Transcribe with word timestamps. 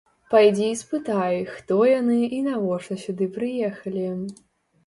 Падыйдзі 0.33 0.63
і 0.69 0.77
спытай, 0.79 1.37
хто 1.57 1.77
яны 1.91 2.17
і 2.39 2.39
навошта 2.49 2.99
сюды 3.05 3.31
прыехалі. 3.37 4.09